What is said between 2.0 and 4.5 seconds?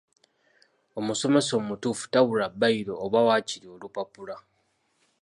tabulwa bbayiro oba waakiri olupapula.